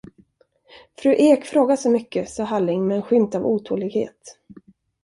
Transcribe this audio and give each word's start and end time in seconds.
Fru 0.97 1.15
Ek 1.17 1.45
frågar 1.45 1.75
så 1.75 1.89
mycket, 1.89 2.29
sade 2.29 2.47
Halling 2.47 2.87
med 2.87 2.97
en 2.97 3.03
skymt 3.03 3.35
av 3.35 3.45
otålighet. 3.45 4.37